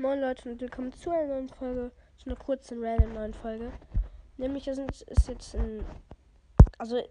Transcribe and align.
Moin 0.00 0.18
Leute 0.18 0.48
und 0.48 0.58
willkommen 0.62 0.94
zu 0.94 1.10
einer 1.10 1.26
neuen 1.26 1.50
Folge, 1.50 1.90
zu 2.16 2.30
einer 2.30 2.38
kurzen 2.38 2.82
random 2.82 3.12
neuen 3.12 3.34
Folge. 3.34 3.70
Nämlich 4.38 4.64
das 4.64 4.78
ist 4.78 5.28
jetzt 5.28 5.54
ein, 5.54 5.84
also 6.78 7.02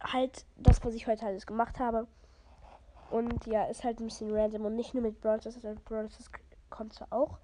halt 0.00 0.44
das, 0.56 0.84
was 0.84 0.94
ich 0.94 1.08
heute 1.08 1.26
alles 1.26 1.46
gemacht 1.46 1.80
habe. 1.80 2.06
Und 3.10 3.44
ja, 3.46 3.64
ist 3.64 3.82
halt 3.82 3.98
ein 3.98 4.04
bisschen 4.04 4.32
random 4.32 4.66
und 4.66 4.76
nicht 4.76 4.94
nur 4.94 5.02
mit 5.02 5.20
Brawl 5.20 5.40
Stars, 5.40 5.56
also 5.56 5.80
Brawl 5.84 6.08
Stars 6.08 6.30
kommt 6.70 6.92
zwar 6.92 7.12
auch. 7.12 7.38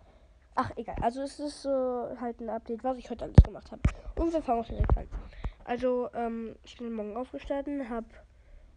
Ach, 0.54 0.70
egal. 0.76 0.94
Also 1.00 1.22
es 1.22 1.40
ist 1.40 1.62
so 1.62 2.16
halt 2.20 2.40
ein 2.40 2.48
Update, 2.48 2.84
was 2.84 2.96
ich 2.96 3.10
heute 3.10 3.24
alles 3.24 3.42
gemacht 3.42 3.72
habe. 3.72 3.82
Und 4.14 4.32
wir 4.32 4.42
fangen 4.42 4.60
auch 4.60 4.68
direkt 4.68 4.96
an. 4.96 5.08
Also, 5.64 6.08
ähm, 6.14 6.54
ich 6.62 6.78
bin 6.78 6.92
morgen 6.92 7.16
aufgestanden, 7.16 7.90
habe 7.90 8.06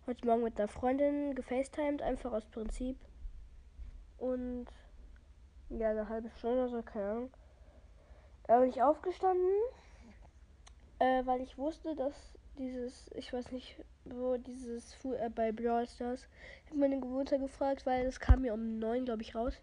heute 0.08 0.26
Morgen 0.26 0.42
mit 0.46 0.58
einer 0.58 0.68
Freundin 0.68 1.36
gefacetimed, 1.36 2.02
einfach 2.02 2.34
aus 2.34 2.46
Prinzip. 2.46 2.98
Und 4.18 4.66
ja, 5.70 5.90
eine 5.90 6.08
halbe 6.10 6.30
Stunde 6.38 6.64
oder 6.64 6.70
so, 6.70 6.82
keine 6.82 7.10
Ahnung. 7.10 7.30
Da 8.48 8.60
bin 8.60 8.70
ich 8.70 8.82
aufgestanden, 8.82 9.52
äh, 11.00 11.26
weil 11.26 11.42
ich 11.42 11.58
wusste, 11.58 11.96
dass 11.96 12.38
dieses, 12.58 13.10
ich 13.14 13.32
weiß 13.32 13.52
nicht, 13.52 13.76
wo 14.06 14.38
dieses 14.38 14.94
Fu 14.96 15.14
äh, 15.14 15.30
bei 15.30 15.52
Brawl 15.52 15.86
Stars, 15.88 16.28
ich 16.64 16.70
habe 16.70 16.80
meine 16.80 16.98
Mutter 16.98 17.38
gefragt, 17.38 17.86
weil 17.86 18.06
es 18.06 18.20
kam 18.20 18.42
mir 18.42 18.54
um 18.54 18.80
neun, 18.80 19.06
glaube 19.06 19.22
ich, 19.22 19.36
raus. 19.36 19.54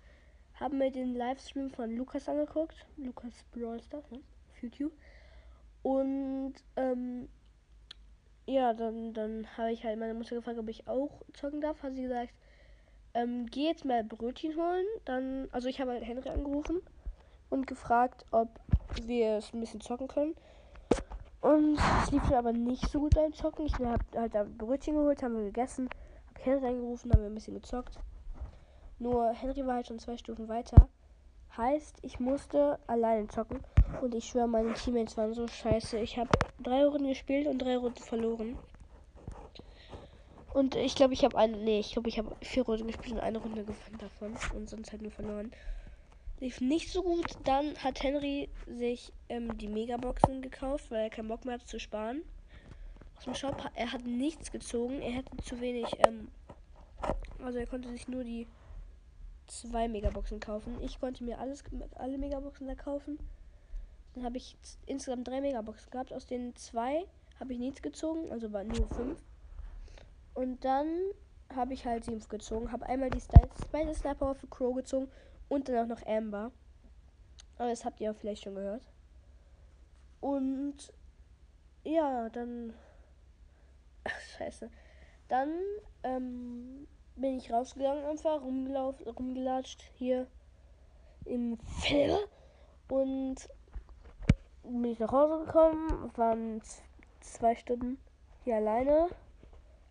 Haben 0.55 0.79
mir 0.79 0.93
den 0.93 1.15
Livestream 1.15 1.71
von 1.71 1.97
Lukas 1.97 2.29
angeguckt, 2.29 2.87
Lukas 2.97 3.45
Brawl 3.53 3.81
Stars, 3.83 4.09
ne? 4.11 4.21
YouTube. 4.61 4.93
Und 5.83 6.55
ähm, 6.77 7.29
ja, 8.47 8.73
dann, 8.75 9.15
dann 9.15 9.47
habe 9.57 9.73
ich 9.73 9.85
halt 9.85 9.99
meine 9.99 10.15
Mutter 10.15 10.37
gefragt, 10.37 10.59
ob 10.59 10.69
ich 10.69 10.87
auch 10.87 11.23
zocken 11.33 11.61
darf. 11.61 11.83
Hat 11.83 11.95
sie 11.95 12.03
gesagt, 12.03 12.33
ähm, 13.15 13.47
geh 13.47 13.67
jetzt 13.67 13.85
mal 13.85 14.05
Brötchen 14.05 14.57
holen. 14.57 14.87
Dann, 15.05 15.49
also 15.53 15.69
ich 15.69 15.81
habe 15.81 15.93
halt 15.93 16.05
Henry 16.05 16.29
angerufen 16.29 16.83
und 17.51 17.67
gefragt, 17.67 18.25
ob 18.31 18.49
wir 19.03 19.39
es 19.39 19.53
ein 19.53 19.61
bisschen 19.61 19.81
zocken 19.81 20.09
können. 20.09 20.35
Und 21.41 21.79
es 22.03 22.11
lief 22.11 22.31
aber 22.33 22.53
nicht 22.53 22.89
so 22.91 23.01
gut 23.01 23.15
beim 23.15 23.35
Zocken. 23.35 23.67
Ich 23.67 23.75
habe 23.75 24.03
halt 24.15 24.35
da 24.35 24.45
Brötchen 24.45 24.95
geholt, 24.95 25.23
haben 25.23 25.37
wir 25.37 25.45
gegessen, 25.45 25.91
habe 26.29 26.45
Henry 26.45 26.67
angerufen, 26.69 27.13
haben 27.13 27.21
wir 27.21 27.29
ein 27.29 27.35
bisschen 27.35 27.55
gezockt. 27.55 27.99
Nur 28.99 29.31
Henry 29.33 29.67
war 29.67 29.75
halt 29.75 29.87
schon 29.87 29.99
zwei 29.99 30.17
Stufen 30.17 30.49
weiter. 30.49 30.89
Heißt, 31.57 31.99
ich 32.03 32.19
musste 32.19 32.79
alleine 32.87 33.29
zocken. 33.29 33.61
Und 34.01 34.15
ich 34.15 34.25
schwöre, 34.25 34.49
meine 34.49 34.73
Teammates 34.73 35.17
waren 35.17 35.35
so 35.35 35.47
scheiße. 35.47 35.99
Ich 35.99 36.19
habe 36.19 36.31
drei 36.63 36.85
Runden 36.85 37.09
gespielt 37.09 37.47
und 37.47 37.59
drei 37.59 37.77
Runden 37.77 38.03
verloren. 38.03 38.57
Und 40.55 40.77
ich 40.77 40.95
glaube, 40.95 41.15
ich 41.15 41.25
habe 41.25 41.37
eine. 41.37 41.57
Nee, 41.57 41.81
ich 41.81 41.93
glaube, 41.93 42.09
ich 42.09 42.17
habe 42.17 42.35
vier 42.41 42.65
Runden 42.65 42.87
gespielt 42.87 43.15
und 43.15 43.21
eine 43.21 43.39
Runde 43.39 43.65
gewonnen 43.65 43.99
davon. 43.99 44.37
Und 44.55 44.71
sonst 44.71 44.93
halt 44.93 45.03
nur 45.03 45.11
verloren. 45.11 45.51
Lief 46.39 46.61
nicht 46.61 46.93
so 46.93 47.03
gut. 47.03 47.27
Dann 47.43 47.77
hat 47.79 48.03
Henry 48.05 48.49
sich 48.67 49.13
ähm, 49.29 49.59
die 49.59 49.67
Megaboxen 49.67 50.43
gekauft, 50.43 50.93
weil 50.93 51.03
er 51.03 51.11
keinen 51.11 51.27
Bock 51.27 51.45
mehr 51.45 51.55
hatte 51.55 51.67
zu 51.67 51.81
sparen. 51.81 52.23
Aus 53.17 53.25
dem 53.25 53.35
Shop. 53.35 53.69
Er 53.75 53.93
hat 53.93 54.05
nichts 54.05 54.53
gezogen. 54.53 55.03
Er 55.03 55.17
hatte 55.17 55.37
zu 55.39 55.61
wenig. 55.61 55.87
Ähm, 56.07 56.29
also 57.43 57.59
er 57.59 57.67
konnte 57.67 57.91
sich 57.91 58.07
nur 58.07 58.23
die 58.23 58.47
zwei 59.49 59.89
Megaboxen 59.89 60.39
kaufen. 60.39 60.81
Ich 60.83 61.01
konnte 61.01 61.25
mir 61.25 61.41
alles, 61.41 61.65
alle 61.97 62.17
Megaboxen 62.17 62.69
da 62.69 62.77
kaufen. 62.77 63.19
Dann 64.15 64.25
habe 64.25 64.37
ich 64.37 64.57
insgesamt 64.87 65.27
drei 65.27 65.41
Megaboxen 65.41 65.91
gehabt. 65.91 66.13
Aus 66.13 66.27
den 66.27 66.55
zwei 66.55 67.07
habe 67.41 67.55
ich 67.55 67.59
nichts 67.59 67.83
gezogen, 67.83 68.31
also 68.31 68.53
waren 68.53 68.69
nur 68.69 68.87
fünf. 68.87 69.19
Und 70.35 70.65
dann 70.65 70.89
habe 71.55 71.75
ich 71.75 71.85
halt 71.87 72.05
sieben 72.05 72.21
gezogen. 72.29 72.73
Habe 72.73 72.87
einmal 72.87 73.11
die 73.11 73.21
zweite 73.21 73.95
Sniper 73.95 74.35
für 74.35 74.47
Crow 74.49 74.75
gezogen 74.75 75.09
und 75.49 75.69
dann 75.69 75.85
auch 75.85 75.97
noch 75.97 76.07
Amber. 76.07 76.51
Aber 77.57 77.69
das 77.71 77.85
habt 77.85 78.01
ihr 78.01 78.07
ja 78.07 78.15
vielleicht 78.15 78.45
schon 78.45 78.55
gehört. 78.55 78.83
Und 80.21 80.93
ja, 81.85 82.29
dann. 82.31 82.75
Ach, 84.05 84.21
scheiße. 84.39 84.71
Dann 85.29 85.51
ähm, 86.03 86.87
bin 87.17 87.39
ich 87.39 87.53
rausgegangen 87.53 88.05
einfach, 88.05 88.43
rumgelaufen, 88.43 89.07
rumgelatscht 89.07 89.83
hier 89.95 90.27
im 91.25 91.59
Fell. 91.81 92.19
Und 92.89 93.37
bin 94.63 94.85
ich 94.85 94.99
nach 94.99 95.13
Hause 95.13 95.45
gekommen, 95.45 96.11
waren 96.17 96.61
zwei 97.21 97.55
Stunden 97.57 97.99
hier 98.45 98.57
alleine. 98.57 99.09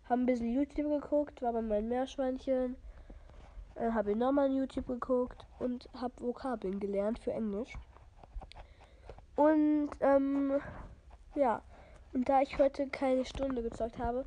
Haben 0.09 0.23
ein 0.23 0.25
bisschen 0.25 0.53
YouTube 0.53 1.01
geguckt, 1.01 1.41
war 1.41 1.53
bei 1.53 1.61
meinem 1.61 1.89
Meerschweinchen. 1.89 2.75
Äh, 3.75 3.91
habe 3.91 4.15
nochmal 4.15 4.51
YouTube 4.51 4.87
geguckt 4.87 5.45
und 5.59 5.89
habe 5.93 6.13
Vokabeln 6.19 6.79
gelernt 6.79 7.19
für 7.19 7.31
Englisch. 7.31 7.73
Und 9.35 9.89
ähm, 10.01 10.61
ja, 11.35 11.61
und 12.13 12.29
da 12.29 12.41
ich 12.41 12.59
heute 12.59 12.87
keine 12.87 13.25
Stunde 13.25 13.63
gezockt 13.63 13.97
habe, 13.97 14.25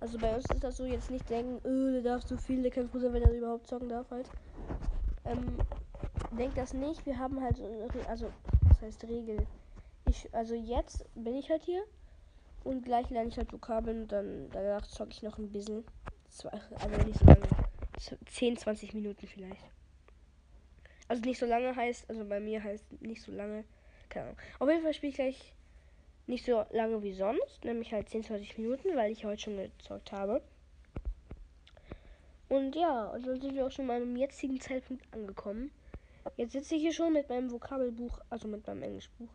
also 0.00 0.18
bei 0.18 0.34
uns 0.34 0.44
ist 0.52 0.62
das 0.62 0.76
so, 0.76 0.84
jetzt 0.84 1.10
nicht 1.10 1.30
denken, 1.30 1.66
öh, 1.66 1.92
der 1.92 2.02
darf 2.02 2.26
so 2.26 2.36
viel, 2.36 2.60
der 2.62 2.70
kann 2.70 2.88
froh 2.88 2.98
sein, 2.98 3.12
wenn 3.12 3.22
er 3.22 3.32
überhaupt 3.32 3.68
zocken 3.68 3.88
darf 3.88 4.10
halt. 4.10 4.28
Ähm, 5.24 5.56
denkt 6.36 6.58
das 6.58 6.74
nicht, 6.74 7.06
wir 7.06 7.18
haben 7.18 7.40
halt 7.40 7.56
so, 7.56 7.64
also, 8.08 8.26
was 8.68 8.82
heißt 8.82 9.04
Regel? 9.04 9.46
Ich, 10.06 10.28
also 10.34 10.54
jetzt 10.54 11.06
bin 11.14 11.36
ich 11.36 11.48
halt 11.48 11.62
hier 11.62 11.82
und 12.64 12.84
gleich 12.84 13.10
lerne 13.10 13.28
ich 13.28 13.36
halt 13.36 13.52
Vokabeln 13.52 14.02
und 14.02 14.12
dann 14.12 14.50
danach 14.50 14.86
zocke 14.86 15.10
ich 15.12 15.22
noch 15.22 15.38
ein 15.38 15.50
bisschen. 15.50 15.84
Also 16.44 16.96
nicht 17.06 17.18
so 17.18 17.26
lange. 17.26 17.46
10, 18.26 18.56
20 18.56 18.94
Minuten 18.94 19.26
vielleicht. 19.26 19.62
Also 21.08 21.22
nicht 21.24 21.38
so 21.38 21.46
lange 21.46 21.74
heißt, 21.76 22.08
also 22.08 22.24
bei 22.24 22.40
mir 22.40 22.62
heißt 22.62 23.02
nicht 23.02 23.22
so 23.22 23.32
lange. 23.32 23.64
Keine 24.08 24.26
Ahnung. 24.26 24.38
Auf 24.58 24.68
jeden 24.68 24.82
Fall 24.82 24.94
spiele 24.94 25.10
ich 25.10 25.16
gleich 25.16 25.52
nicht 26.26 26.44
so 26.44 26.64
lange 26.70 27.02
wie 27.02 27.12
sonst, 27.12 27.64
nämlich 27.64 27.92
halt 27.92 28.08
10, 28.08 28.24
20 28.24 28.58
Minuten, 28.58 28.96
weil 28.96 29.12
ich 29.12 29.24
heute 29.24 29.42
schon 29.42 29.56
gezockt 29.56 30.12
habe. 30.12 30.42
Und 32.48 32.76
ja, 32.76 33.08
und 33.08 33.26
dann 33.26 33.40
sind 33.40 33.54
wir 33.54 33.66
auch 33.66 33.70
schon 33.70 33.86
mal 33.86 34.00
am 34.00 34.16
jetzigen 34.16 34.60
Zeitpunkt 34.60 35.04
angekommen. 35.12 35.70
Jetzt 36.36 36.52
sitze 36.52 36.76
ich 36.76 36.82
hier 36.82 36.92
schon 36.92 37.12
mit 37.12 37.28
meinem 37.28 37.50
Vokabelbuch, 37.50 38.20
also 38.30 38.48
mit 38.48 38.66
meinem 38.66 38.82
Englischbuch 38.82 39.28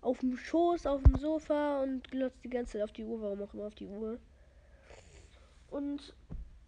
auf 0.00 0.18
dem 0.18 0.36
Schoß, 0.36 0.86
auf 0.86 1.02
dem 1.02 1.16
Sofa 1.16 1.82
und 1.82 2.10
glotzt 2.10 2.42
die 2.44 2.50
ganze 2.50 2.74
Zeit 2.74 2.82
auf 2.82 2.92
die 2.92 3.04
Uhr, 3.04 3.20
warum 3.20 3.42
auch 3.42 3.54
immer 3.54 3.66
auf 3.66 3.74
die 3.74 3.86
Uhr. 3.86 4.18
Und 5.70 6.14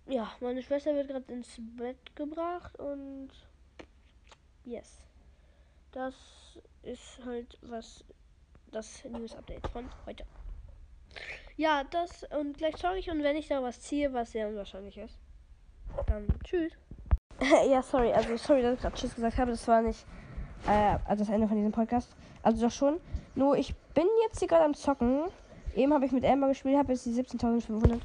ja, 0.07 0.31
meine 0.41 0.63
Schwester 0.63 0.95
wird 0.95 1.09
gerade 1.09 1.33
ins 1.33 1.57
Bett 1.77 2.17
gebracht 2.17 2.79
und 2.79 3.31
yes. 4.65 5.01
Das 5.93 6.15
ist 6.83 7.21
halt 7.25 7.59
was 7.63 8.05
das 8.71 9.05
News 9.05 9.35
Update 9.35 9.67
von 9.69 9.89
heute. 10.07 10.25
Ja, 11.57 11.85
das 11.85 12.25
und 12.39 12.59
gleich 12.59 12.77
schaue 12.79 12.99
ich 12.99 13.11
und 13.11 13.23
wenn 13.23 13.37
ich 13.37 13.49
da 13.49 13.63
was 13.63 13.81
ziehe, 13.81 14.13
was 14.13 14.33
sehr 14.33 14.49
unwahrscheinlich 14.49 14.97
ist, 14.97 15.19
dann 16.07 16.27
tschüss. 16.45 16.73
ja, 17.69 17.83
sorry, 17.83 18.13
also 18.13 18.37
sorry, 18.37 18.63
dass 18.63 18.75
ich 18.75 18.81
gerade 18.81 18.97
Tschüss 18.97 19.15
gesagt 19.15 19.39
habe, 19.39 19.51
das 19.51 19.67
war 19.67 19.83
nicht 19.83 20.05
äh, 20.67 20.99
also 21.07 21.25
das 21.25 21.33
Ende 21.33 21.49
von 21.49 21.57
diesem 21.57 21.73
Podcast. 21.73 22.11
Also 22.43 22.67
doch 22.67 22.73
schon. 22.73 22.97
Nur 23.35 23.57
ich 23.57 23.75
bin 23.95 24.07
jetzt 24.23 24.39
hier 24.39 24.49
gerade 24.49 24.65
am 24.65 24.75
Zocken. 24.75 25.23
Eben 25.75 25.93
habe 25.93 26.05
ich 26.05 26.13
mit 26.13 26.25
Amber 26.25 26.49
gespielt, 26.49 26.77
habe 26.77 26.93
jetzt 26.93 27.07
die 27.07 27.11
17.500. 27.11 28.01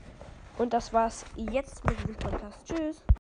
Und 0.58 0.74
das 0.74 0.94
war's 0.94 1.26
jetzt 1.36 1.84
mit 1.86 1.98
diesem 2.00 2.16
Podcast. 2.16 2.60
Tschüss. 2.66 3.06